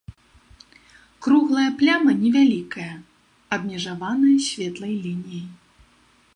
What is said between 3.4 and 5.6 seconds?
абмежаваная светлай лініяй.